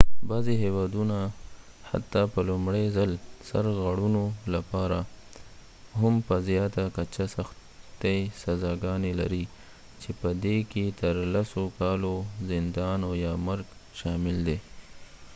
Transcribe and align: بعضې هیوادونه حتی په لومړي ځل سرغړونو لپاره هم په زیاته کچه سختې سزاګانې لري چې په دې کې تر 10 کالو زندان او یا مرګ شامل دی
بعضې 0.29 0.53
هیوادونه 0.63 1.17
حتی 1.89 2.21
په 2.33 2.39
لومړي 2.49 2.85
ځل 2.97 3.11
سرغړونو 3.49 4.23
لپاره 4.55 4.99
هم 5.99 6.15
په 6.27 6.35
زیاته 6.47 6.83
کچه 6.97 7.25
سختې 7.35 8.15
سزاګانې 8.41 9.11
لري 9.21 9.43
چې 10.01 10.09
په 10.19 10.29
دې 10.43 10.57
کې 10.71 10.85
تر 11.01 11.15
10 11.37 11.57
کالو 11.79 12.15
زندان 12.51 12.99
او 13.07 13.13
یا 13.25 13.33
مرګ 13.47 13.67
شامل 13.99 14.37
دی 14.47 14.57